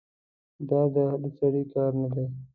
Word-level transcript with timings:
دا 0.69 0.81
د 0.93 0.95
هر 1.11 1.21
سړي 1.39 1.63
کار 1.73 1.91
نه 2.01 2.07
دی. 2.13 2.25